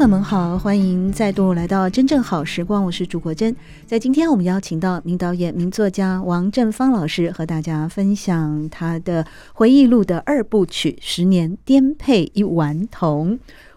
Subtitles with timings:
[0.00, 3.54] 朋友们好，欢迎再度来到真正好时光，我是朱国珍。
[3.84, 13.32] 在今天，我们邀请到名导演、名作家王振芳老师，和大家分享他的回忆录的二部曲《十年颠沛一顽童》。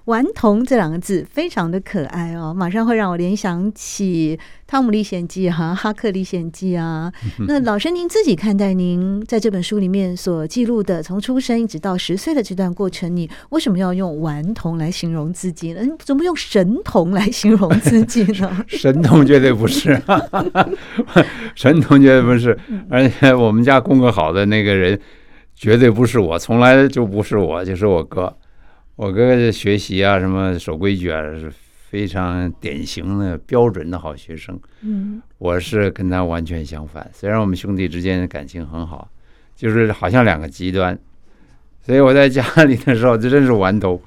[0.05, 4.37] 顽童这两个字非常的可爱哦，马上会让我联想起
[4.67, 7.09] 《汤姆历险记》哈，《哈克历险记》啊。
[7.47, 15.81] 那老师，您自己看待您在这本书里面所记录的从出生一直到十岁的这段过程，你为什么要用顽童来形容自己呢？
[15.83, 18.57] 你怎么用神童来形容自己呢？
[18.67, 19.97] 神童绝对不是，
[21.55, 24.99] 神童绝对不是，而且我们家功课好的那个人
[25.55, 28.35] 绝对不是我，从来就不是我，就是我哥。
[28.95, 34.59] 我哥哥学习啊，什么守规矩啊，是非常典型的标准的好学生。
[34.81, 37.09] 嗯，我是跟他完全相反。
[37.11, 39.09] 虽然我们兄弟之间的感情很好，
[39.55, 40.97] 就是好像两个极端。
[41.81, 43.99] 所以我在家里的时候，这真是顽童。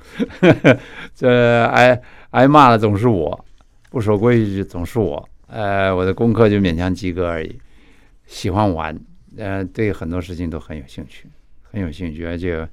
[1.14, 2.00] 这挨
[2.30, 3.44] 挨骂的总是我，
[3.90, 5.28] 不守规矩总是我。
[5.48, 7.58] 呃，我的功课就勉强及格而已。
[8.26, 8.96] 喜欢玩，
[9.36, 11.26] 呃，对很多事情都很有兴趣，
[11.62, 12.68] 很有兴趣，而且。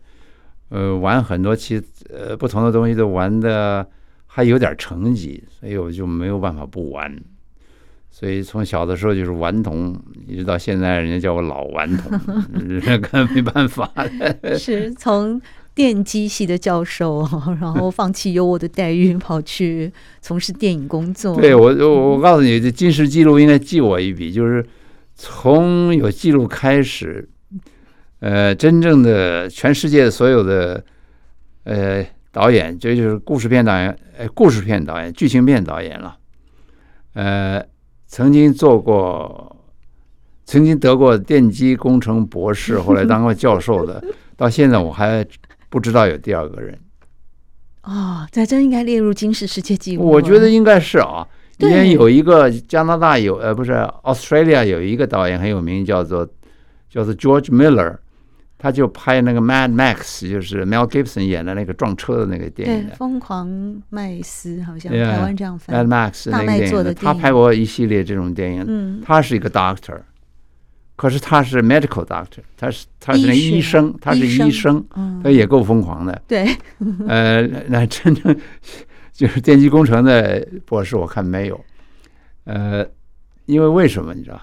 [0.74, 1.80] 呃，玩很多其
[2.10, 3.88] 呃不同的东西都玩的
[4.26, 7.16] 还有点成绩，所以我就没有办法不玩。
[8.10, 9.96] 所以从小的时候就是顽童，
[10.28, 12.20] 一直到现在，人家叫我老顽童，
[12.84, 13.88] 这个没办法。
[14.58, 15.40] 是从
[15.76, 17.22] 电机系的教授，
[17.62, 21.36] 然后放弃优渥的待遇，跑去从事电影工作。
[21.36, 24.66] 对我，我我告诉你，这金石记录应该记我一笔，就是
[25.14, 27.30] 从有记录开始。
[28.24, 30.82] 呃，真正的全世界所有的
[31.66, 36.16] 呃导演，这就是故事片导演，呃，故事片导演、剧情片导演了。
[37.16, 37.62] 呃，
[38.08, 39.58] 曾经做过，
[40.46, 44.02] 曾经得过电机工程博士， 后来当过教授的，
[44.38, 45.28] 到现在我还
[45.68, 46.80] 不知道有第二个人。
[47.82, 50.08] 哦，这真应该列入金氏世界纪录。
[50.10, 53.74] 我觉得应该是啊，因为有一个加拿大有呃，不是
[54.04, 56.26] Australia 有一个导演很有名，叫做
[56.90, 57.98] 叫做 George Miller。
[58.64, 62.88] 他就拍那个《Mad Max》，就是 Mel Gibson 演的那个撞车的那个电影。
[62.88, 63.46] 对，疯狂
[63.90, 65.86] 麦斯好像台湾这样翻。
[65.86, 68.64] Mad Max 那个电影，他拍过一系列这种电影。
[68.66, 70.00] 嗯，他是一个 doctor，
[70.96, 74.82] 可是他是 medical doctor，他是他是那医生，他是医生，
[75.22, 76.22] 他也够疯狂的。
[76.26, 76.48] 对，
[77.06, 78.34] 呃，那真正
[79.12, 81.66] 就是电机工程的博士，我看没有。
[82.46, 82.88] 呃，
[83.46, 84.40] 因为为什么你知道？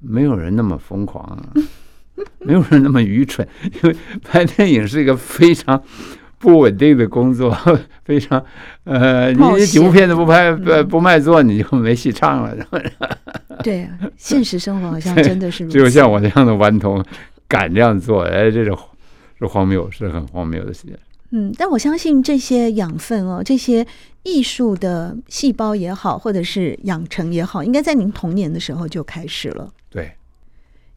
[0.00, 1.54] 没有人那么疯狂啊。
[2.40, 5.82] 没有人那么愚蠢，因为拍电影是一个非常
[6.38, 7.56] 不稳定的工作，
[8.04, 8.42] 非常
[8.84, 12.56] 呃，你几部片子不拍不不卖座，你就没戏唱了。
[13.64, 15.78] 对啊，现实生活好像真的是如此。
[15.78, 17.04] 只有像我这样的顽童
[17.48, 18.78] 敢这样做，哎，这种
[19.38, 20.96] 是荒谬，是很荒谬的事情。
[21.30, 23.86] 嗯，但我相信这些养分哦，这些
[24.22, 29.68] 艺术的细胞也好，或者是养成也好，应该在您童年的时候就开始了。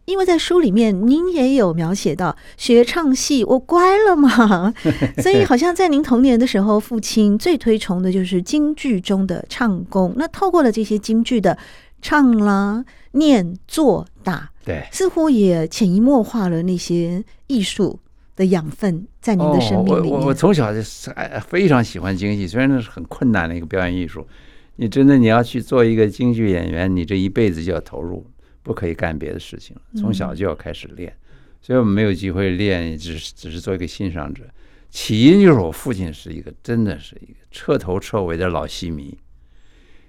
[0.06, 0.11] 对。
[0.11, 4.73] 因为在书里面，您也有描写到学唱戏，我乖了嘛，
[5.22, 10.14] 所以好像在您童年的时候，父亲最推崇的就是京剧中的唱功。
[10.17, 11.58] 那透过了这些京剧的
[12.02, 12.84] 唱啦、
[13.14, 17.97] 念、做、打，对，似乎也潜移默化了那些艺术
[18.35, 20.14] 的养分在您的生命里面。
[20.14, 21.11] 哦、我我从小就是
[21.47, 24.28] 非常喜欢京戏，虽然那是很困难的一个表演艺术，
[24.75, 28.25] 你真的你要去做一个京剧演员，你这一辈子就要投入。
[28.63, 31.16] 不可以干别的事情了，从小就要开始练，
[31.61, 34.43] 所以我们没有机会练，只是只是做一个欣赏者。
[34.90, 39.17] 起因就是我父亲是一个真的是一个彻头彻尾的老戏迷，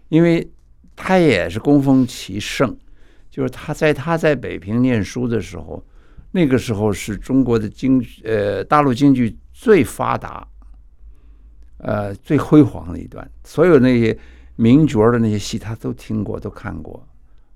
[0.08, 0.50] 因为
[0.96, 2.76] 他也是供奉其盛，
[3.31, 5.82] 就是他在他在北平念书的时候，
[6.32, 10.46] 那个时候是中国的京呃大陆京剧最发达，
[11.78, 14.19] 呃最辉煌的一段，所有那些
[14.56, 17.08] 名角的那些戏他都听过都看过。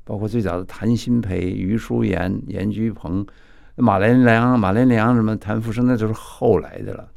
[0.06, 3.26] 包括最早的谭鑫培、余叔岩、阎菊鹏、
[3.74, 7.08] 马连良、马连良什么谭福生，那都是后来的了。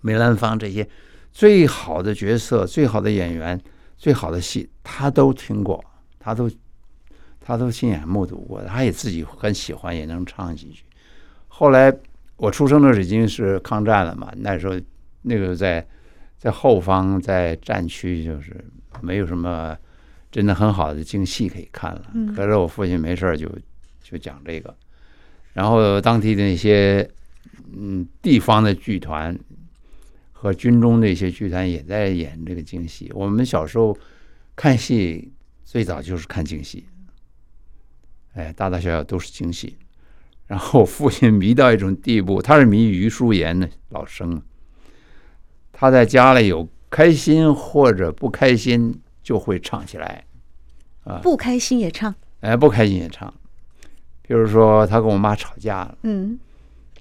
[0.00, 0.86] 梅兰芳这些
[1.30, 3.58] 最好的角色、最好的演员、
[3.96, 5.82] 最好的戏，他都听过，
[6.18, 6.50] 他都
[7.40, 10.82] 他都亲眼目睹过，他也自己很喜欢，也能唱几句。
[11.46, 11.96] 后来
[12.36, 14.74] 我出生的时候已经是抗战了嘛，那时候
[15.22, 15.86] 那个在
[16.36, 18.52] 在后方在战区，就是
[19.00, 19.76] 没有什么
[20.32, 22.12] 真的很好的京戏可以看了。
[22.34, 23.48] 可是我父亲没事就
[24.02, 24.74] 就讲这个，
[25.52, 27.08] 然后当地的那些
[27.76, 29.38] 嗯地方的剧团
[30.32, 33.12] 和军中的一些剧团也在演这个京戏。
[33.14, 33.96] 我们小时候
[34.56, 35.30] 看戏
[35.64, 36.86] 最早就是看京戏。
[38.34, 39.76] 哎，大大小小都是京戏，
[40.46, 44.40] 然后我父亲迷到一种地步，他是迷余叔岩的老生，
[45.70, 50.24] 他在家里有开心或者不开心就会唱起来，
[51.04, 53.32] 啊，不开心也唱，哎，不开心也唱，
[54.22, 56.38] 比如说他跟我妈吵架了，嗯，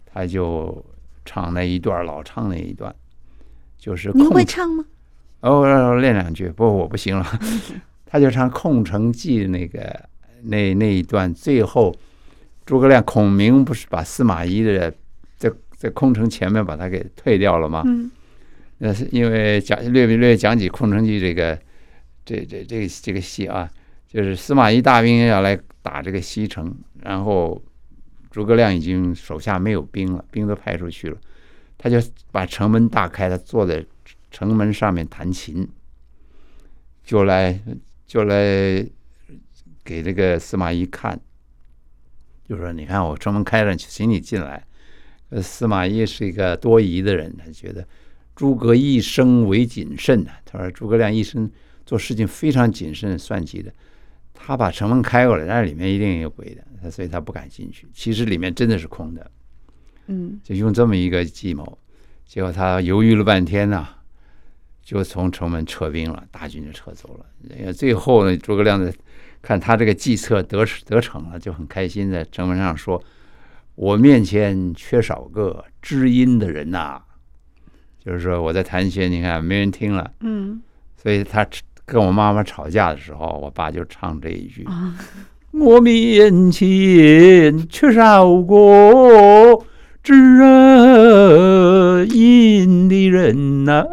[0.05, 0.85] 他就
[1.25, 2.93] 唱那一段，老唱那一段，
[3.77, 4.85] 就是你会唱吗？
[5.41, 7.25] 哦，练两句，不过我不行了，
[8.05, 10.09] 他就唱《空城计》那个。
[10.43, 11.95] 那那一段最后，
[12.65, 14.91] 诸葛亮孔明不是把司马懿的
[15.37, 17.83] 在在空城前面把他给退掉了吗？
[17.85, 18.09] 嗯，
[18.79, 21.55] 那是因为讲略略讲起空城计这个
[22.25, 23.69] 这这这个这个戏啊，
[24.07, 27.61] 就是司马懿大兵要来打这个西城，然后
[28.29, 31.17] 诸葛亮已经手下没有兵了，兵都派出去了，
[31.77, 31.97] 他就
[32.31, 33.85] 把城门大开，他坐在
[34.29, 35.67] 城门上面弹琴，
[37.03, 37.59] 就来
[38.05, 38.85] 就来。
[39.83, 41.19] 给这个司马懿看，
[42.47, 44.63] 就说：“你看我城门开了，请你进来。”
[45.41, 47.85] 司马懿是一个多疑的人，他觉得
[48.35, 50.31] 诸葛一生为谨慎的。
[50.45, 51.49] 他说：“诸葛亮一生
[51.91, 53.69] 做事情非常谨慎算计的，
[54.33, 57.85] 他把城门开过来，那里面一定有鬼的，所以他不敢进去。
[57.93, 59.29] 其实里面真的是空的。”
[60.07, 61.77] 嗯，就用这么一个计谋，
[62.25, 63.89] 结果他犹豫了半天呐，
[64.81, 67.73] 就从城门撤兵了，大军就撤走了。
[67.73, 68.93] 最后呢，诸葛亮的。
[69.41, 73.03] 看他这个计策得得逞了，就很开心，在城门上说
[73.75, 77.01] ：“我面前缺少个知音的人呐。”
[77.99, 80.13] 就是说我在弹琴，你看没人听了。
[80.21, 80.61] 嗯，
[80.95, 81.45] 所以他
[81.85, 84.67] 跟我妈妈吵架的时候，我爸就唱这一句
[85.51, 88.55] ：“我面前缺少个
[90.01, 90.15] 知
[92.07, 93.83] 音的人呐。”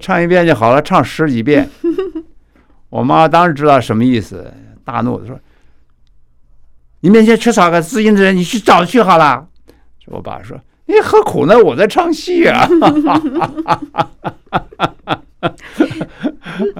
[0.00, 1.68] 唱一遍就好了，唱十几遍。
[2.90, 4.52] 我妈当时知道什么意思，
[4.84, 5.38] 大怒地说
[7.00, 9.46] ：“你面前缺少个知音的人，你去找去好了。”
[10.06, 11.56] 我爸说：“你何苦呢？
[11.58, 12.68] 我在唱戏啊！”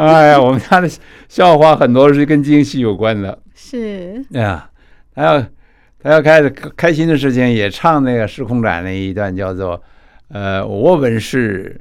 [0.01, 0.89] 哎呀，我们家的
[1.29, 3.39] 笑话很多是跟京戏有关的。
[3.55, 4.25] 是。
[4.33, 4.71] 哎呀，
[5.15, 5.47] 他要
[5.99, 9.83] 他要开始开心的事情，也唱那个《时空展》那一段，叫做
[10.29, 11.79] “呃，我本是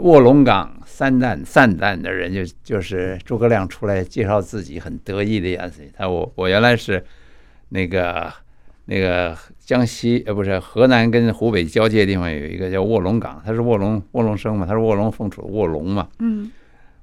[0.00, 5.82] 卧龙岗。”三旦散旦的人就就是诸葛亮出来介绍自己，很得意的样子。
[5.96, 7.02] 他我我原来是
[7.70, 8.30] 那个
[8.84, 16.06] 那个江西呃不是河南跟湖北交界的地方有一个叫卧龙岗，他是卧龙卧龙生嘛，他是卧龙凤雏卧龙嘛。
[16.20, 16.52] 嗯，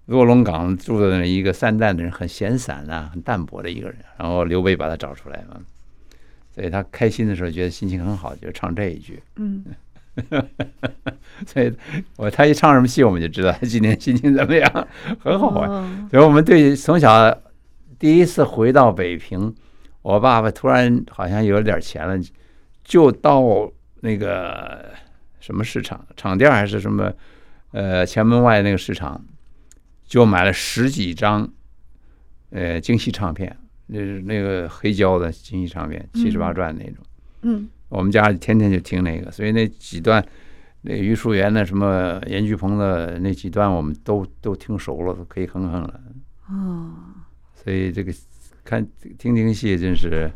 [0.09, 3.97] 卧龙岗住的那一个散旦的人很闲散啊，很淡泊的一个人。
[4.17, 5.59] 然后刘备把他找出来嘛，
[6.53, 9.21] 所以他开心的时候觉得心情很好，就唱这一句。
[9.37, 9.63] 嗯。
[11.47, 11.73] 所以，
[12.17, 14.87] 我他一唱什么戏，我们就知道他今天心情怎么样，
[15.21, 15.69] 很好玩。
[16.09, 17.33] 所以，我们对从小
[17.97, 19.55] 第一次回到北平，
[20.01, 22.21] 我爸爸突然好像有点钱了，
[22.83, 23.41] 就到
[24.01, 24.89] 那个
[25.39, 27.13] 什么市场，场店还是什么，
[27.71, 29.23] 呃，前门外那个市场，
[30.09, 31.47] 就买了十几张，
[32.49, 36.95] 呃，京戏唱片，那是那个黑胶的京戏唱片，七十八转那种，
[37.43, 37.69] 嗯。
[37.89, 40.23] 我们家里天天就听那个，所以那几段，
[40.81, 46.01] 那余淑元的什么严菊鹏的那几段，我们都都听熟了，都可以哼哼了。
[46.49, 46.93] 哦，
[47.55, 48.13] 所以这个
[48.63, 48.85] 看
[49.17, 50.29] 听听戏真是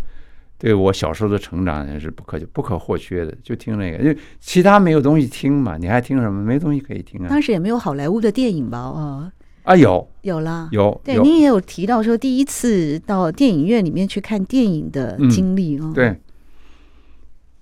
[0.58, 6.44] 对我小时候的成长也是不可不可或缺的，就听那个，因为其他没有东西听嘛，你还听什么？
[6.44, 7.30] 没东西可以听啊。
[7.30, 8.80] 当时也没有好莱坞的电影吧？
[8.80, 9.32] 哦，
[9.64, 10.08] 啊有。
[10.22, 11.02] 有啦，有。
[11.04, 15.92] 对，您也有提到说第一次到电影院里面去看电影的经历哦。
[15.94, 16.18] 对。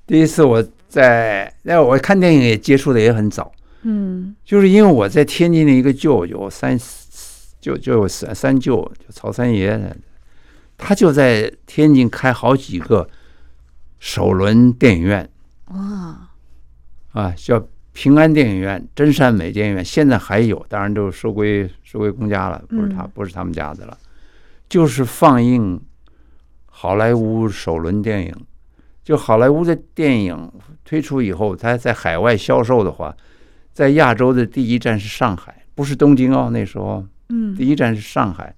[0.05, 3.49] 第一次我在那我看电影也接触的也很早，
[3.83, 6.77] 嗯，就是因为我在天津的一个舅舅三
[7.61, 9.79] 舅舅三三舅就曹三爷，
[10.77, 13.07] 他就在天津开好几个
[13.99, 15.29] 首轮电影院，
[15.67, 16.29] 哇，
[17.13, 23.97] 啊叫平安电影院、真善美电影院，现在还有，当然都收归收归公家了，不是他不是他们家的了，
[24.69, 25.79] 就是放映
[26.65, 28.35] 好莱坞首轮电影。
[29.03, 30.51] 就好莱坞的电影
[30.85, 33.13] 推出以后，它在海外销售的话，
[33.73, 36.51] 在亚洲的第一站是上海，不是东京哦。
[36.53, 38.55] 那时候，嗯，第一站是上海，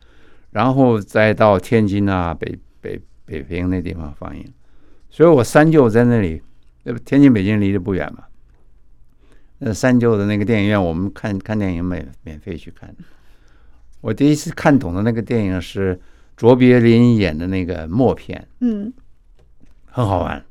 [0.51, 4.45] 然后再到天津啊、北北北平那地方放映。
[5.09, 6.41] 所以我三舅在那里，
[6.83, 8.23] 那天津北京离得不远嘛。
[9.65, 12.93] 那三舅的那个电影院，我们看看电影免免费去看。
[14.01, 15.97] 我第一次看懂的那个电影是
[16.35, 18.91] 卓别林演的那个默片，嗯，
[19.85, 20.43] 很好玩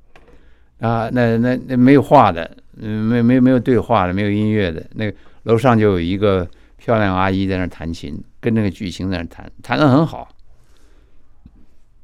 [0.79, 1.11] 啊。
[1.13, 4.83] 那那那没有画的，嗯，没没没有对话的，没有音乐的。
[4.95, 10.27] 那个楼上就有一个漂亮阿姨在那弹琴，跟那个剧情在那弹，弹的很好，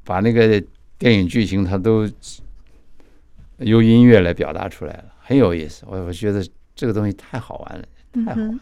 [0.03, 0.63] 把那个
[0.99, 2.07] 电影剧情他都
[3.57, 5.83] 由音乐来表达出来了，很有意思。
[5.87, 6.45] 我我觉得。
[6.79, 7.83] 这个东西太好玩了，
[8.13, 8.53] 太好玩了。
[8.53, 8.59] 嗯、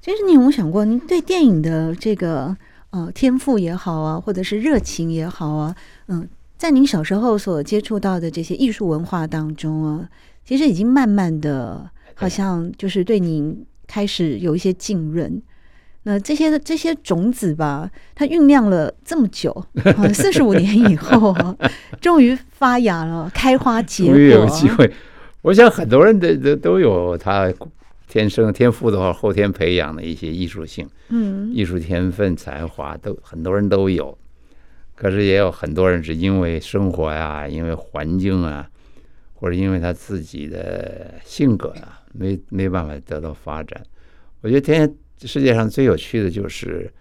[0.00, 2.56] 其实你有没有想过，您对电影的这个
[2.90, 5.74] 呃天赋也好啊，或者是热情也好啊，
[6.06, 10.08] 嗯、呃，在您小时候所接触到的这些艺术文化当中啊，
[10.44, 15.42] 其实已经慢慢的，好像就是对您开始有一些浸润。
[16.04, 19.66] 那这些这些种子吧，它酝酿了这么久，
[20.14, 21.34] 四十五年以后，
[22.00, 24.94] 终于发芽了，开花结果，有机会。
[25.42, 27.52] 我想很多人都都都有他
[28.06, 34.16] 天生天赋的话，后天培养的一些艺术性，嗯，艺术天分才华都很多人都有，
[34.94, 38.68] 可是也有很多人是因为生活呀，因为环境啊，
[39.32, 43.82] 或者因为他自己的性格啊，没没办法得到发展。
[44.42, 44.92] 我觉得天
[45.22, 46.92] 世界上最有趣的就是，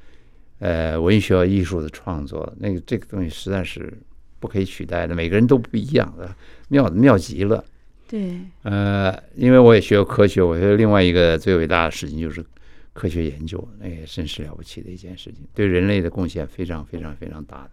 [0.60, 3.92] 呃，文学艺术的创作，那个这个东西实在是
[4.40, 6.34] 不可以取代的，每个人都不一样的，
[6.70, 7.66] 妙妙极了。
[8.10, 12.44] 对，呃，因为我也学过科学，我觉得另外一个最伟大的事情就是
[12.92, 17.72] 科学研究，那也真是了不起的一件事情，对人类的贡献非常非常非常大的。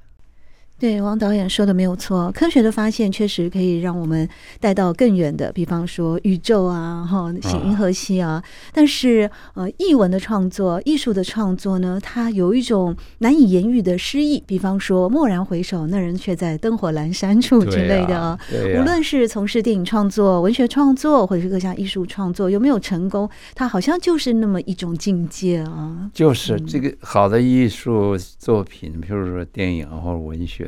[0.79, 4.29] 对，王导演说的没有错，科学的发现确实可以让我们
[4.61, 7.33] 带到更远的，比方说宇宙啊，哈，
[7.65, 8.45] 银河系啊。
[8.75, 14.43] 但是，呃，译文的创作、艺术的创作呢，它有一种难以言喻的诗意。
[14.47, 18.39] 比方说，蓦然回首，那人却在灯火阑珊处之类的啊。
[18.79, 26.11] 无论是从事电影创作、文学创作，或者是各项艺术创作，有没有成功，它好像就是那么一种境界啊。
[26.13, 30.66] 就是这个好的艺术作品，譬如说电影或者文学。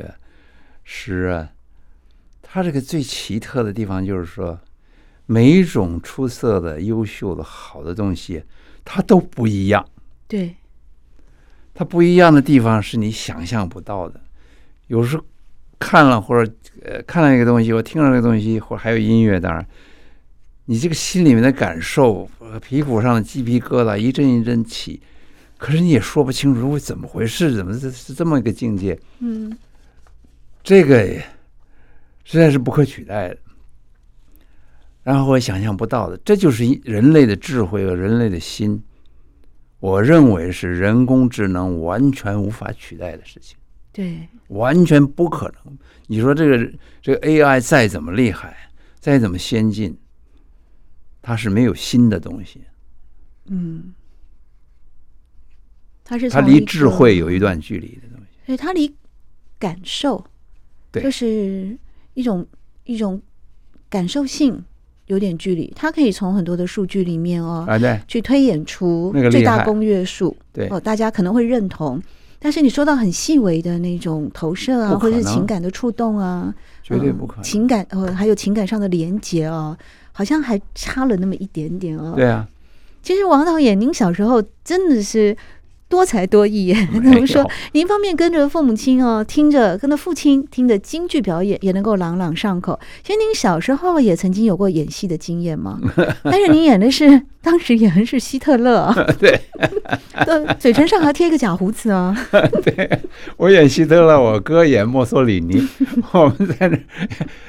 [0.91, 1.47] 诗啊，
[2.41, 4.59] 它这个最奇特的地方就是说，
[5.27, 8.43] 每一种出色的、优秀的、好的东西，
[8.83, 9.87] 它都不一样。
[10.27, 10.55] 对，
[11.75, 14.19] 它不一样的地方是你想象不到的。
[14.87, 15.23] 有时候
[15.77, 19.63] 看了或者呃看了一个东西，我听了这个东西，或者还有音乐，当然，
[20.65, 22.27] 你这个心里面的感受，
[22.59, 24.99] 皮肤上的鸡皮疙瘩一阵一阵起，
[25.59, 28.99] 可是你也说不清楚为怎么回事，怎么是是这么一个境界？
[29.19, 29.55] 嗯。
[30.69, 31.03] 这个
[32.23, 33.37] 实在是不可取代的，
[35.01, 38.79] 然后我想象不到的，这就是人类的智慧和人类的心。
[39.79, 43.57] 我认为是人工智能完全无法取代的事情。
[43.91, 45.75] 对，完全不可能。
[46.05, 46.71] 你说这个
[47.01, 48.55] 这个 AI 再怎么厉害，
[48.99, 49.97] 再怎么先进，
[51.19, 52.61] 它是没有新的东西。
[53.45, 53.91] 嗯，
[56.03, 58.37] 它是它离智慧有一段距离的东西。
[58.45, 58.95] 对它离
[59.57, 60.23] 感受。
[60.93, 61.77] 就是
[62.13, 62.45] 一种
[62.85, 63.21] 一种
[63.89, 64.63] 感受性
[65.07, 67.67] 有点距离，它可以从很多的数据里面哦，
[68.07, 70.35] 去推演出最大公约数。
[70.51, 72.01] 对哦，大家可能会认同，
[72.39, 76.53] 但是你说到很细微的那种投射啊，或者是情感的触动啊，
[76.83, 77.43] 绝对不可能。
[77.43, 79.77] 情感哦，还有情感上的连结哦，
[80.11, 82.13] 好像还差了那么一点点哦。
[82.15, 82.47] 对啊，
[83.03, 85.37] 其实王导演，您小时候真的是。
[85.89, 87.43] 多才多艺，怎么 说？
[87.73, 92.79] 您一方面跟着父母亲哦，听着跟着父亲听着京剧表演，也能够朗朗上口。
[93.03, 95.79] 其实您小时候也曾经有过演戏的经验吗？
[96.23, 99.41] 但是您演的是当时演的是希特勒， 对，
[100.59, 102.15] 嘴唇上还贴一个假胡子啊。
[102.63, 103.01] 对，
[103.37, 105.67] 我演希特勒，我哥演墨索里尼，
[106.13, 106.77] 我们在那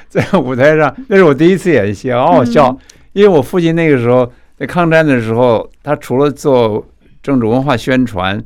[0.09, 2.75] 在舞台上，那是我第一次演戏，好好笑。
[3.13, 6.83] 因为我父亲那个时候在抗战的时候，他除了做
[7.21, 8.43] 政治文化宣传，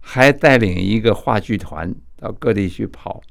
[0.00, 3.22] 还带领一个话剧团到各地去跑。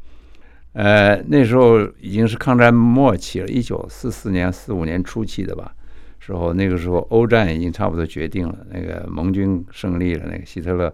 [0.73, 5.73] 呃，那时候已经是抗战末期了，一九四四年、四五年初期的吧
[6.19, 10.93] 时候，那个时候欧战已经差不多决定了，那个盟军胜利了，那个希特勒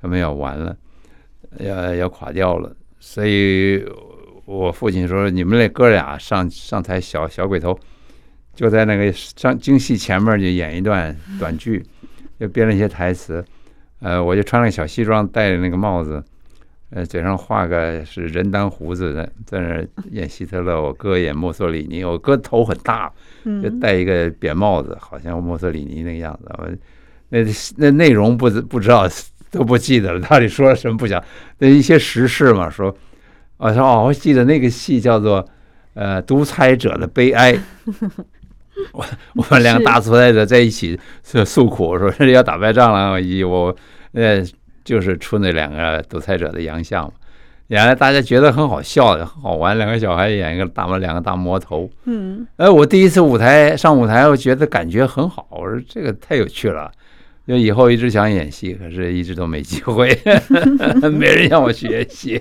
[0.00, 0.76] 他们要完了，
[1.58, 2.76] 要要垮掉了。
[3.00, 3.84] 所以
[4.44, 7.76] 我父亲说：“你们那哥俩上上台，小小鬼头
[8.54, 11.84] 就在那个上京戏前面就演一段短剧。”
[12.38, 13.44] 就编了一些台词，
[14.00, 16.22] 呃，我就穿了个小西装，戴着那个帽子，
[16.90, 20.80] 呃，嘴上画个是人当胡子的，在那演希特勒。
[20.80, 23.10] 我哥演墨索里尼，我哥头很大，
[23.62, 26.50] 就戴一个扁帽子，好像墨索里尼那个样子。
[26.58, 26.68] 我
[27.30, 27.38] 那
[27.76, 29.08] 那内容不不知道
[29.50, 31.22] 都不记得了，到底说了什么不讲。
[31.58, 32.94] 那一些时事嘛，说，
[33.56, 35.48] 我说哦，我记得那个戏叫做
[35.94, 37.58] 呃，独裁者的悲哀。
[38.92, 39.04] 我
[39.34, 43.18] 我们两个大独裁者在一起诉诉苦，说是要打败仗了。
[43.48, 43.76] 我
[44.12, 44.42] 呃，
[44.84, 47.12] 就是出那两个独裁者的洋相嘛。
[47.68, 49.76] 原来大家觉得很好笑，很好玩。
[49.76, 51.90] 两个小孩演一个大魔，两个大魔头。
[52.04, 55.48] 嗯，哎，我第一次舞台上舞台，我觉得感觉很好。
[55.50, 56.88] 我说这个太有趣了，
[57.44, 60.16] 就以后一直想演戏，可是一直都没机会，
[61.10, 62.40] 没人让我去演戏。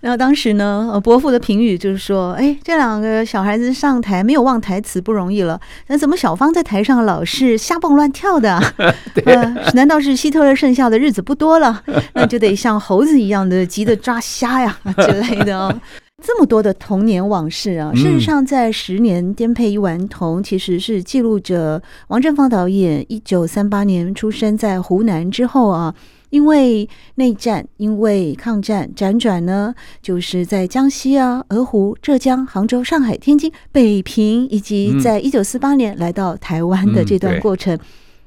[0.00, 5.60] 然后当时呢，呃，伯父的评语就是说：“哎，这两个小孩子上台没有忘台词不容易了。
[5.88, 8.60] 那怎么小芳在台上老是瞎蹦乱跳的？
[9.24, 11.82] 呃，难道是希特勒剩下的日子不多了？
[12.14, 15.74] 那就得像猴子一样的急得抓瞎呀 之类的哦。
[16.22, 17.92] 这么多的童年往事啊！
[17.94, 25.94] 事实上，在十年颠沛一顽童，其实是记录着王振芳导演一九三八年出生在湖南之后啊。”
[26.30, 37.80] 因为内战，因为抗战，辗转呢，就是在江西啊、鹅湖、浙江、杭州、上海、天津、北平，以及在一九四八年来到台湾的这段过程，嗯、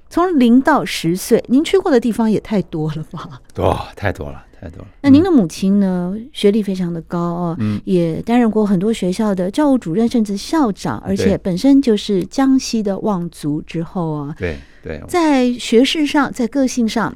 [0.09, 3.41] 从零到十岁，您去过的地方也太多了吧？
[3.53, 4.87] 多，太多了，太多了。
[5.01, 6.15] 那您的母亲呢？
[6.31, 14.35] 学历非常的高哦，嗯、也担任过很多学校的教务主任，甚至校长，而且本身就是江西的望族之后啊。
[14.37, 17.13] 对对，在学识上，在个性上。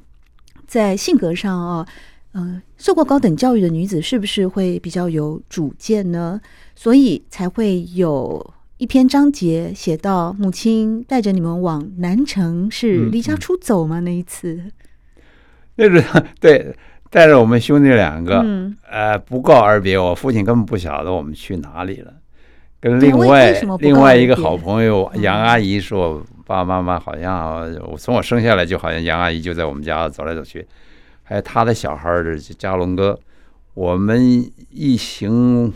[0.74, 1.88] 在性格上啊，
[2.32, 6.42] 嗯、呃，受过高等教育的女子是不是会比较有主见呢？
[6.74, 8.44] 所以才会有
[8.78, 14.00] 一篇章节写到母亲带着你们往南城是离家出走吗？
[14.00, 14.64] 嗯、那一次，
[15.76, 16.04] 那是
[16.42, 16.76] 对，
[17.12, 19.96] 带着我们兄弟两个，嗯、呃，不告而别。
[19.96, 22.12] 我父亲根本不晓得我们去哪里了，
[22.82, 26.26] 跟另外另外一个好朋友杨阿姨说。
[26.46, 30.68] 爸爸妈妈好像，我从我生下来就好像杨阿姨就在我们家走来走去，
[31.24, 33.18] 还有他的小孩儿加龙哥，
[33.74, 34.22] 我们
[34.70, 35.74] 一行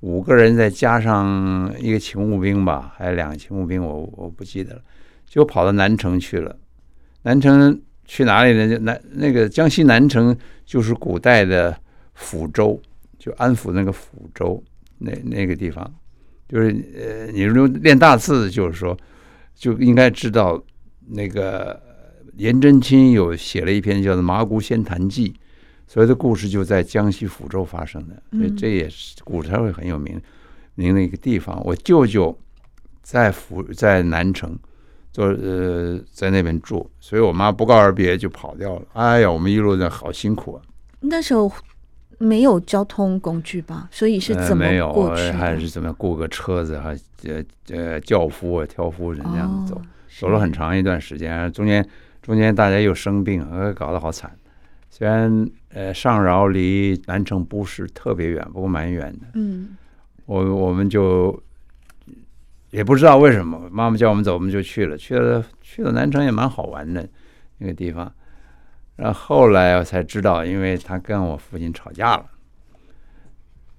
[0.00, 4.82] 五个人再加上一个勤务兵吧，还有两个勤务兵，我我不记得了，
[5.26, 6.54] 就跑到南城去了。
[7.22, 8.68] 南城去哪里呢？
[8.68, 11.74] 就南那个江西南城就是古代的
[12.14, 12.78] 抚州，
[13.18, 13.98] 就安抚那个抚
[14.34, 14.62] 州
[14.98, 15.90] 那那个地方，
[16.46, 18.94] 就是呃，你说练大字，就是说。
[19.58, 20.62] 就应该知道，
[21.08, 21.82] 那个
[22.36, 25.30] 颜真卿有写了一篇叫做《麻姑仙坛记》，
[25.88, 30.20] 所有的故事就在江西抚州发生的，所以这也是古时候会很有名
[30.76, 31.60] 名的一个地方。
[31.64, 32.38] 我舅舅
[33.02, 34.56] 在抚在南城，
[35.10, 38.86] 做呃在那边住，所以我妈不告而别就跑掉了。
[38.92, 40.62] 哎呀，我们一路上好辛苦啊！
[41.00, 41.50] 那时候。
[42.18, 43.88] 没有交通工具吧？
[43.90, 45.22] 所以是怎么过去？
[45.22, 46.78] 呃、没有，还是怎么雇个车子？
[46.78, 49.82] 还呃呃轿夫啊、挑夫人这样子走，哦、
[50.20, 51.50] 走了很长一段时间。
[51.52, 51.88] 中间
[52.20, 54.30] 中间大家又生病，呃，搞得好惨。
[54.90, 59.26] 虽然呃上饶离南城不是特别远，不过蛮远的。
[59.34, 59.76] 嗯，
[60.26, 61.40] 我我们就
[62.70, 64.96] 也不知道为什么，妈妈叫我们走，我们就去了。
[64.96, 67.08] 去了去了南城也蛮好玩的
[67.58, 68.12] 那个地方。
[68.98, 72.26] 然后后来我才知道，因为他跟我父亲吵架了，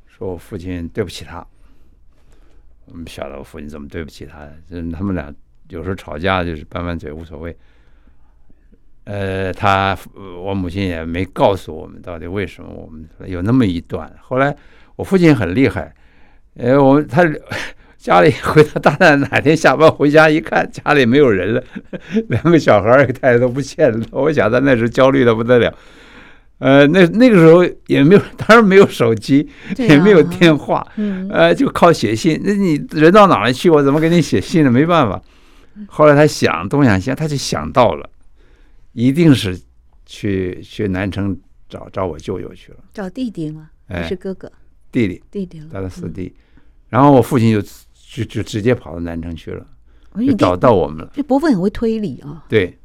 [0.08, 1.46] 说我父亲对不起他。
[2.86, 5.32] 我们晓得我父亲怎么对不起他，就是他们俩
[5.68, 7.54] 有时候吵架就是拌拌嘴无所谓。
[9.04, 14.10] 呃，他我母亲也没告诉我们到底为什么我们有那么一段。
[14.22, 14.56] 后来
[14.96, 15.94] 我父亲很厉害，
[16.56, 17.24] 呃，我他。
[18.00, 21.62] 家里回到大难，哪天下班回家一看，家里没有人了，
[22.30, 24.06] 两个小孩儿、太太都不见了。
[24.12, 25.72] 我想他那时候焦虑的不得了。
[26.60, 29.46] 呃，那那个时候也没有，当然没有手机，
[29.78, 30.86] 也没有电话，
[31.30, 32.40] 呃，就靠写信。
[32.44, 34.72] 那你人到哪里去，我怎么给你写信呢？
[34.72, 35.22] 没办法。
[35.88, 38.10] 后来他想东想西，他就想到了，
[38.94, 39.60] 一定是
[40.06, 42.78] 去去南城找找我舅舅去了。
[42.94, 43.70] 找弟弟吗？
[43.90, 44.50] 还是哥哥？
[44.90, 46.34] 弟弟，弟弟了，他的四弟。
[46.88, 47.68] 然后我父亲就。
[48.12, 49.64] 就就直接跑到南城去了，
[50.18, 51.12] 就找到我们了。
[51.14, 52.44] 这伯父很会推理啊。
[52.50, 52.76] 对，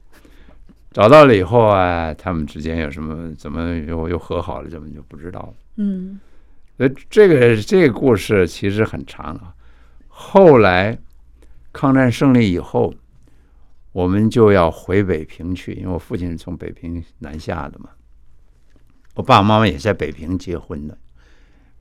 [0.91, 5.55] 找到了以后啊，他们之间有什么，怎么又又和好了，怎么就不知道了。
[5.77, 6.21] 嗯，
[6.77, 9.55] 呃，这个这个故事其实很长啊。
[10.09, 10.99] 后来
[11.73, 12.93] 抗战胜利以后，
[13.93, 17.89] 我们就要回北平去，因为我父亲是从北平南下的嘛。
[19.15, 20.99] 我爸爸妈妈也在北平结婚的，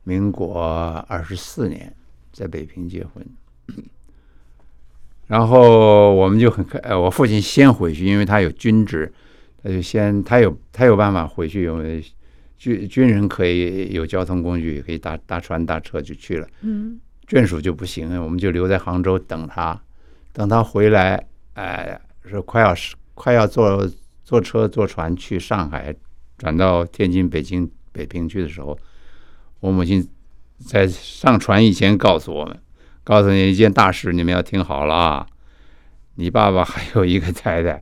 [0.04, 0.64] 民国
[1.10, 1.94] 二十四年。
[2.34, 3.24] 在北平结婚，
[5.28, 6.96] 然后我们就很开。
[6.96, 9.14] 我父亲先回去，因为他有军职，
[9.62, 12.04] 他就先他有他有办法回去，因为
[12.58, 16.48] 军军人可以有交通工具，可以搭搭船搭车就去了。
[16.62, 19.80] 嗯，眷属就不行，我们就留在杭州等他，
[20.32, 22.76] 等他回来，哎，说快要
[23.14, 23.88] 快要坐
[24.24, 25.96] 坐车坐船去上海，
[26.40, 28.76] 转到天津、北京、北平去的时候，
[29.60, 30.04] 我母亲。
[30.60, 32.58] 在上船以前告诉我们，
[33.04, 35.28] 告诉你一件大事，你们要听好了啊！
[36.16, 37.82] 你爸爸还有一个太太，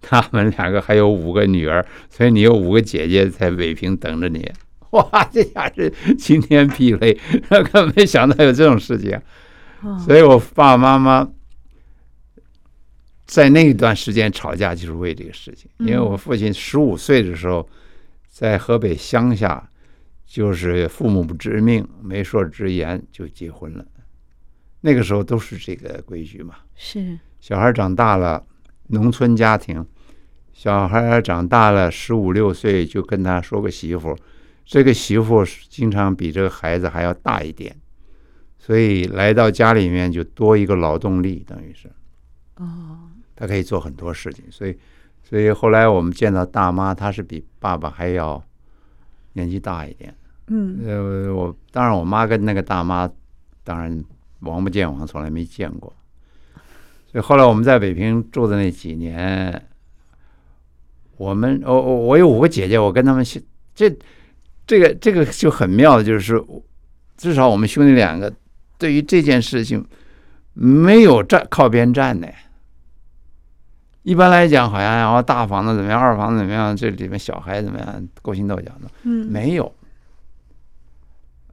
[0.00, 4.50] 他们两个还有五个女儿，所以你有五个姐姐在北平等着你。
[4.90, 9.20] 哇，这下是晴天霹雳，根本没想到有这种事情。
[9.98, 11.28] 所以我爸爸妈妈
[13.26, 15.68] 在那一段时间吵架，就是为这个事情。
[15.78, 17.68] 因为我父亲十五岁的时候，
[18.28, 19.68] 在河北乡下，
[20.26, 23.84] 就是父母不知命、媒妁之言就结婚了。
[24.80, 26.56] 那个时候都是这个规矩嘛。
[26.74, 27.18] 是。
[27.40, 28.44] 小孩长大了，
[28.88, 29.86] 农村家庭，
[30.52, 34.16] 小孩长大了十五六岁就跟他说个媳妇，
[34.64, 37.76] 这个媳妇经常比这个孩子还要大一点，
[38.58, 41.90] 所以来到家里面就多一个劳动力，等于是，
[42.56, 44.78] 哦，他可以做很多事情，所以，
[45.22, 48.42] 所以后来我们见到大妈，她是比爸爸还要
[49.34, 50.12] 年纪大一点，
[50.48, 53.08] 嗯，呃，我当然我妈跟那个大妈，
[53.62, 54.02] 当然
[54.40, 55.92] 王不见王，从来没见过。
[57.12, 59.68] 所以后来我们在北平住的那几年，
[61.16, 63.24] 我们我我我有五个姐姐，我跟他们
[63.74, 63.94] 这
[64.66, 66.42] 这个这个就很妙的，就是
[67.16, 68.32] 至少我们兄弟两个
[68.78, 69.86] 对于这件事情
[70.54, 72.28] 没有站靠边站的。
[74.04, 79.74] 一般来讲，好像然后大房子怎么样，二房子怎么样，这里面小孩怎么样，勾心斗角的，嗯，没有，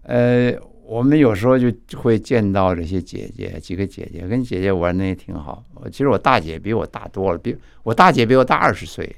[0.04, 0.54] 呃。
[0.84, 5.64] 我们有时候就会见到这些姐姐，几个姐姐跟姐姐玩的也挺好。
[5.90, 9.16] 其实我大姐比我大多了，比我大姐比我大二十岁，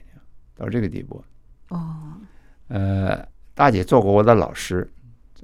[0.55, 1.23] 到这个地步。
[1.69, 2.13] 哦，
[2.67, 4.87] 呃，大姐做过我的老师，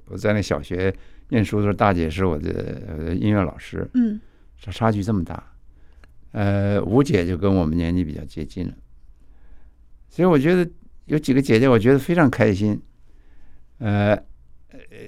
[0.05, 0.93] 我在那小学
[1.29, 3.89] 念书的时候，大姐是我的音乐老师。
[3.95, 4.21] 嗯，
[4.59, 5.43] 差差距这么大。
[6.31, 8.73] 呃，五姐就跟我们年纪比较接近了，
[10.09, 10.69] 所以我觉得
[11.05, 12.81] 有几个姐姐，我觉得非常开心。
[13.77, 14.17] 呃。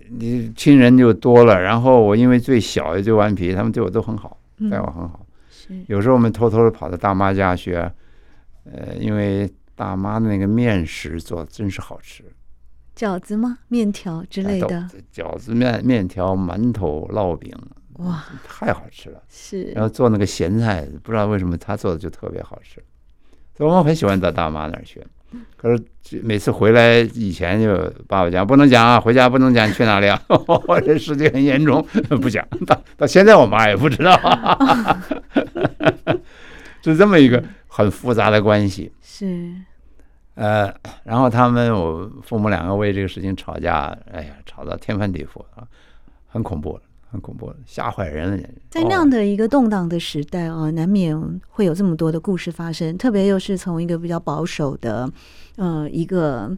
[0.10, 5.26] 你亲人就多了，然后我因为最小也最顽皮，他们对我都很好，待我很好。
[5.70, 12.24] 嗯、有时候我们偷偷的跑到大妈家去，呃，因为大妈的那个面食做的真是好吃。
[12.96, 13.60] 饺子吗？
[13.68, 14.90] 面条之类的。
[15.14, 17.54] 饺子、面面条、馒头、烙饼，
[17.98, 19.22] 哇，太好吃了。
[19.30, 19.64] 是。
[19.72, 22.84] 然后做那个咸菜，不知道为什么他做的就特别好吃，
[23.58, 25.06] 所以我们很喜欢到大妈那儿去。
[25.56, 25.82] 可是
[26.22, 27.74] 每次回来以前就
[28.06, 31.82] 爸爸讲不能讲啊，回家不能讲你去哪里啊，我 这事情很严重，
[32.22, 32.46] 不讲。
[32.66, 34.14] 到到现在我妈也不知道，
[36.84, 38.92] 是这么一个很复杂的关系。
[39.02, 39.54] 是，
[40.36, 40.74] 呃，
[41.06, 45.66] 然后他们我父母两个为这个事情吵架，哎呀，吵到天翻地覆啊，
[46.28, 46.78] 很恐怖。
[47.12, 48.50] 很恐怖，吓坏人了。
[48.70, 52.98] 在那样的一个动荡的时代啊，难免会有这么多的故事发生。
[52.98, 55.12] 特别又是从一个比较保守的，
[55.58, 56.56] 呃，一个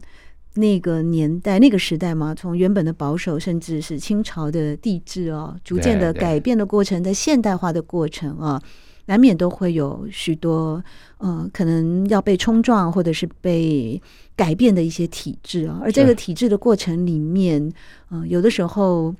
[0.54, 8.62] 那个年代、那个时代嘛，从原本的保守，甚至是清朝的帝制啊，逐渐的改变的过程，在现代化的过程啊，
[9.06, 10.80] 难免都会有许多
[11.18, 14.00] 呃，可能要被冲撞或者是被
[14.36, 15.80] 改变的一些体制啊。
[15.82, 17.72] 而这个体制的过程里面，
[18.10, 19.12] 呃，有的时候。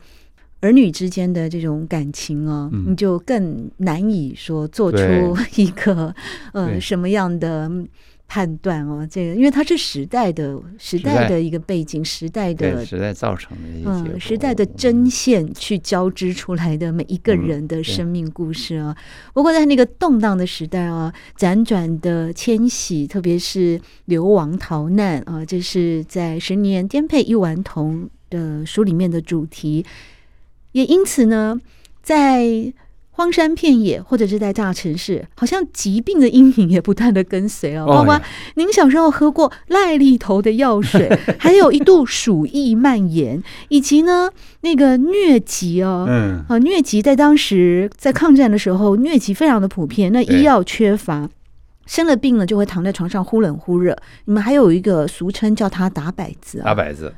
[0.65, 4.99] 儿女之间的这种感情啊，你就更难以说做出
[5.61, 6.15] 一个
[6.55, 7.71] 呃什么样的
[8.27, 9.07] 判断哦。
[9.11, 18.97] 这个，因为它是时代的时代的一个背景，时代的时代造成的一些时代的针线去交织出来的每一个人的生命故事啊。
[19.35, 29.85] 不过在那个动荡的时代啊，辗转的迁徙，特别是流亡逃难啊，这是在十年颠沛一顽童的书里面的主题。
[30.75, 31.61] 也因此呢，
[32.03, 32.73] 在
[33.13, 37.87] 荒山遍野或者是在大城市，好像疾病的阴影也不断的跟随哦。
[37.87, 38.21] 包括
[38.57, 41.09] 您小时候喝过癞痢头的药水，
[41.39, 44.29] 还有一度鼠疫蔓延，以及呢
[44.63, 51.31] 那个疟疾哦，嗯，啊疟疾在当时在抗战的时候，疟疾非常的普遍，那医药缺乏，
[51.87, 53.97] 生了病了就会躺在床上忽冷忽热。
[54.25, 57.15] 你们还有一个俗称叫他打摆子啊，打摆子。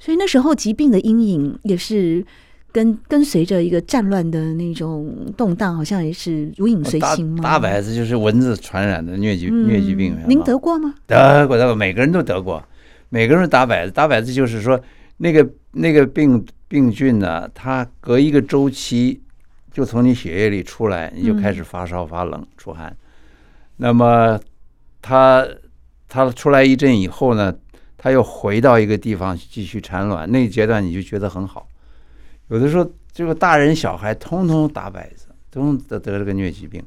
[0.00, 2.26] 所以那时候疾病的阴影也是。
[2.70, 7.42] 跟跟随着一个战乱的那种动荡，好像也是如影随形吗？
[7.42, 10.16] 大摆子就是蚊子传染的疟疾，疟疾病。
[10.28, 10.94] 您得过吗？
[11.06, 12.62] 得过，得过，每个人都得过，
[13.08, 13.92] 每个人打摆子。
[13.92, 14.78] 打摆子就是说，
[15.16, 19.20] 那个那个病病菌呢，它隔一个周期
[19.72, 22.94] 就从你血液里出来，你就开始发烧、发冷、出汗。
[23.78, 24.38] 那么
[25.00, 25.46] 它
[26.06, 27.54] 它出来一阵以后呢，
[27.96, 31.66] 它又回到一个地方继续产卵，那个阶段你就觉得很好。
[32.48, 36.82] 有的时候，这个大人小孩通通打摆子，通通得得这个疟疾病，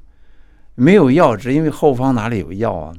[0.76, 2.94] 没有药治，因为后方哪里有药啊？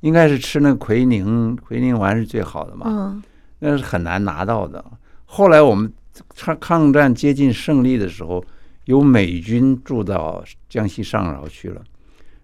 [0.00, 2.86] 应该是吃那个奎宁，奎宁丸是最好的嘛。
[2.88, 3.22] 嗯，
[3.58, 4.84] 那是很难拿到的。
[5.24, 5.92] 后来我们
[6.36, 8.44] 抗抗战接近胜利的时候，
[8.84, 11.82] 有美军驻到江西上饶去了，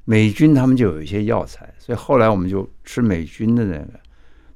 [0.04, 4.00] 美军他们就有一些药材，所以后来我们就吃美军的那个，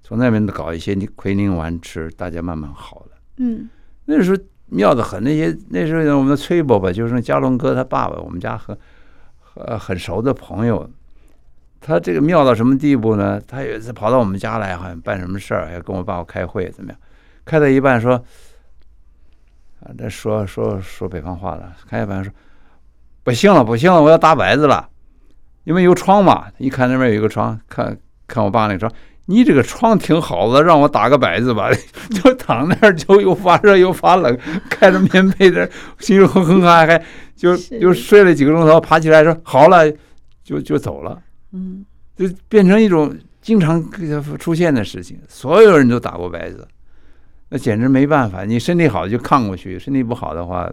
[0.03, 3.17] 从那边搞一些奎宁丸吃，大家慢慢好了。
[3.37, 3.69] 嗯，
[4.05, 8.77] 那时候妙得很，那些那时候我们的崔伯伯就是那嘉龙哥他爸爸，我们家很
[9.55, 10.89] 呃很熟的朋友。
[11.81, 13.41] 他这个妙到什么地步呢？
[13.47, 17.01] 他有一次跑到我们家来，好像办什么事儿，要跟我爸爸开会，怎么样？
[17.45, 18.15] 开到一半说，
[19.81, 21.73] 啊，这说说说北方话了。
[21.89, 22.33] 开一半说，
[23.23, 24.89] 不行了，不行了，我要打摆子了，
[25.63, 26.47] 因为有床嘛。
[26.59, 28.93] 一看那边有一个床，看看我爸那个床，
[29.31, 31.71] 你这个床挺好的，让我打个摆子吧。
[32.11, 34.37] 就躺那儿，就又发热又发冷，
[34.71, 37.05] 盖着棉被的，心里哼哼哈还
[37.37, 39.93] 就就睡了几个钟头，爬起来说好了，
[40.43, 41.21] 就就走了。
[41.53, 41.85] 嗯，
[42.17, 43.85] 就变成一种经常
[44.39, 46.67] 出现的事情，所有人都打过摆子，
[47.51, 48.47] 那简直没办法。
[48.47, 50.73] 你身体好就抗过去，身体不好的话，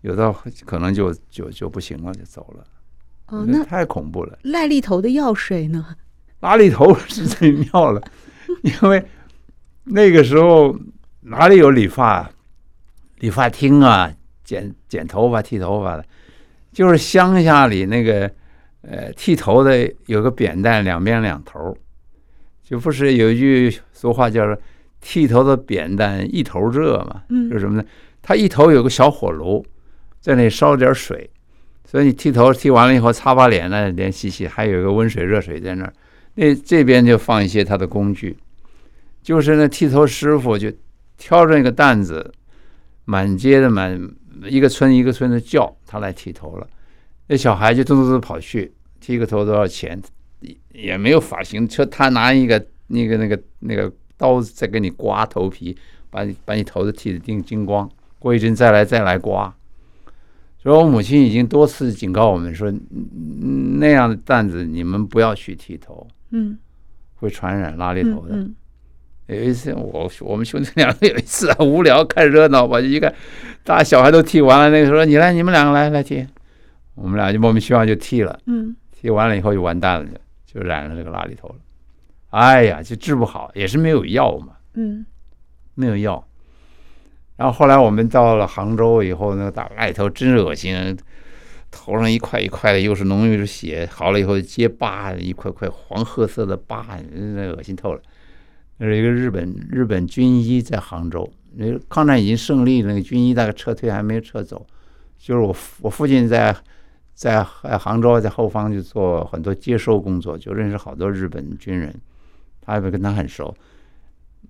[0.00, 0.34] 有的
[0.64, 2.64] 可能就就就不行了，就走了。
[3.26, 4.38] 哦，那太恐怖了。
[4.44, 5.94] 赖痢头的药水呢？
[6.46, 8.00] 拉痢头是最妙了，
[8.62, 9.04] 因为
[9.84, 10.76] 那个时候
[11.22, 12.30] 哪里有理发、
[13.18, 14.12] 理发厅啊，
[14.44, 16.04] 剪剪头发、剃头发的，
[16.72, 18.30] 就是乡下里那个。
[18.88, 21.76] 呃，剃头的有个扁担，两边两头，
[22.62, 24.56] 就不是有一句俗话叫做
[25.02, 27.22] “剃头的扁担一头热”嘛？
[27.28, 27.84] 嗯，是什么呢？
[28.22, 29.66] 他一头有个小火炉，
[30.20, 31.28] 在那烧点水，
[31.84, 35.92] 所以你剃头剃完了以后，擦把脸呢，脸洗洗，还有一个温水热水在那儿。
[36.36, 38.36] 那这边就放一些他的工具，
[39.22, 40.72] 就是那剃头师傅就
[41.18, 42.32] 挑着那个担子，
[43.04, 44.00] 满街的满
[44.44, 46.66] 一个村一个村的叫他来剃头了。
[47.26, 48.72] 那小孩就咚咚咚跑去。
[48.98, 50.02] 剃个头多少钱？
[50.72, 55.76] 也没有发型，就他拿一个那个那个那个刀子在给你刮头皮，
[56.10, 57.88] 把你把你头子剃得定精光。
[58.18, 59.54] 过一阵再来再来刮。
[60.66, 62.74] 所以我母亲已经多次警告我们说，
[63.78, 66.58] 那样的担子你们不要去剃头，嗯，
[67.14, 68.34] 会传染拉痢头的。
[68.34, 68.52] 嗯
[69.28, 73.14] 嗯、有一次我我们兄弟两个有一次无聊看热闹吧，一看
[73.62, 76.26] 大小孩都剃完了，那个时候你来，你们两个来来剃，
[76.96, 78.74] 我们俩就莫名其妙就剃了，嗯。
[78.90, 80.10] 剃完了以后就完蛋了，
[80.46, 81.54] 就染了这个拉痢头了。
[82.30, 84.54] 哎呀，就治不好，也是没有药嘛。
[84.74, 85.06] 嗯，
[85.76, 86.26] 没有药。
[87.36, 90.96] 然后后来我们到了杭州以后，那个大拉痢头真恶心，
[91.70, 93.88] 头上一块一块的，又是浓又是血。
[93.92, 98.00] 好了以后结疤，一块块黄褐色的疤，那恶心透了。
[98.78, 104.66] 那是一个日本日本军医在杭州，那抗战已经胜利，那个军医大概撤退还没撤走，
[105.18, 106.56] 就是我我父亲在。
[107.16, 111.98] 在杭州，在后方就做很多接收工作，就认识好多日本军人，
[112.60, 113.56] 他也跟他很熟。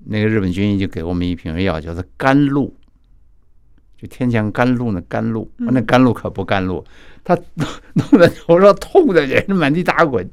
[0.09, 2.73] 那个日本军医就给我们一瓶药，叫做甘露，
[3.97, 6.85] 就天降甘露那甘露，那甘露可不甘露，
[7.25, 7.37] 他
[7.95, 10.31] 弄在头上痛的人满地打滚，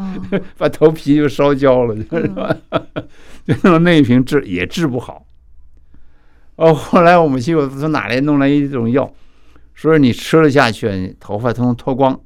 [0.58, 2.56] 把头皮就烧焦了，是吧？
[3.46, 5.26] 就弄那一瓶治也治不好。
[6.56, 9.12] 哦，后来我们去我从哪里弄来一种药。
[9.72, 12.20] 说是你吃了下去，你头发通通脱光，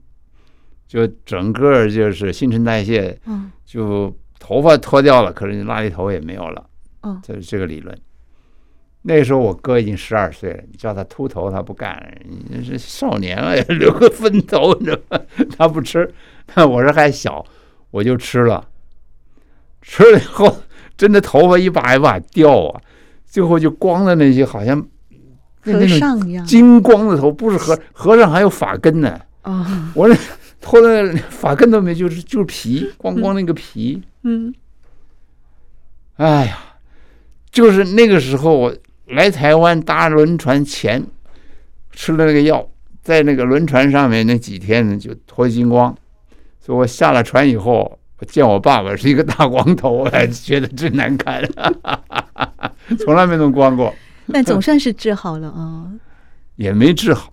[0.86, 3.18] 就整个就是新陈代谢，
[3.64, 6.67] 就头发脱掉了，可是你拉痢头也没有了。
[7.08, 7.96] 嗯，这是这个理论。
[9.02, 12.02] 那时候我哥已经十二岁了，你叫他秃头他不干，
[12.48, 15.20] 你是少年了， 留个分头，你知道吗？
[15.56, 16.12] 他不吃，
[16.56, 17.44] 我这还小，
[17.90, 18.68] 我就吃了。
[19.80, 20.58] 吃了以后，
[20.96, 22.80] 真的头发一把一把掉啊，
[23.24, 24.86] 最后就光的那些好像。
[25.60, 29.20] 和尚一样，金光的头不是和和尚还有发根呢。
[29.42, 30.16] 啊， 我这
[30.60, 34.02] 脱了发根都没，就是就是皮，光光那个皮。
[34.22, 34.54] 嗯，
[36.16, 36.58] 哎呀，
[37.58, 38.72] 就是那个时候我
[39.08, 41.04] 来台湾搭轮船前
[41.90, 42.64] 吃了那个药，
[43.02, 45.92] 在那个轮船上面那几天呢就脱精光，
[46.60, 51.42] 所以我下了船以后，我见我爸爸是一个大光头，我还觉得真难看，
[53.00, 53.92] 从来没弄光过。
[54.32, 55.90] 但总算是治好了啊、哦，
[56.54, 57.32] 也没治好。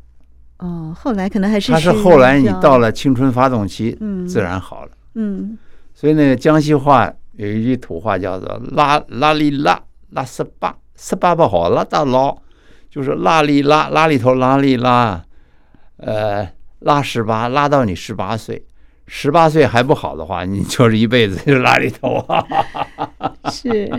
[0.58, 1.72] 哦，后来可能还是。
[1.72, 4.92] 他是后来你到了青春发动期，嗯，自然好了。
[5.14, 5.56] 嗯，
[5.94, 12.38] 所以那个江西话有一句土话叫做“拉拉里拉拉十八十八不好拉到老”，
[12.90, 15.24] 就是拉里拉拉里头拉里拉，
[15.98, 18.66] 呃，拉十八拉到你十八岁，
[19.08, 22.46] 十八岁还不好的话，你就是一辈子就拉里头啊。
[23.52, 23.90] 是。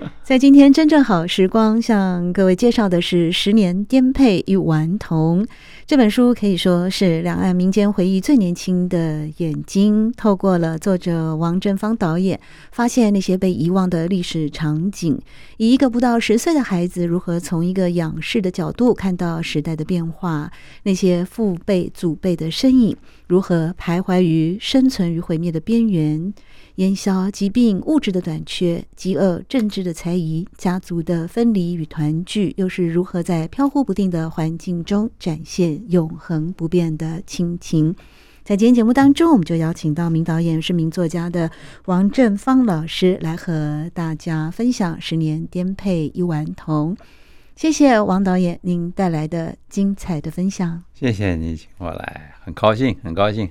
[0.22, 5.44] 在今天真正好时光，向各位介绍的是《十年颠沛与顽童》
[5.86, 10.12] 这本书，可以说是两岸民间回忆最年轻的眼睛。
[10.16, 12.40] 透过了作者王振芳导演，
[12.72, 15.18] 发现那些被遗忘的历史场景，
[15.58, 20.50] 以一个不到十岁的孩子，如何从一个仰视的角度看到时代的变化，
[20.84, 26.32] 那些父辈、祖辈的身影，如何徘徊于生存与毁灭的边缘。
[26.76, 37.94] 烟消、疾病、物质的短缺、饥饿、政治的猜疑、家族的分离与团聚，又是如何在飘忽不定的环境中展现永恒不变的亲情？
[38.42, 41.50] 在今天节目当中，我们就邀请到名导演、是名作家的
[41.84, 46.96] 王振芳老师来和大家分享《十年颠沛一顽童》。
[47.54, 50.82] 谢谢王导演您带来的精彩的分享。
[50.94, 53.50] 谢谢你请我来，很高兴，很高兴。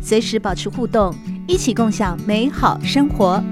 [0.00, 1.14] 随时保持互动，
[1.46, 3.42] 一起共享美好生活。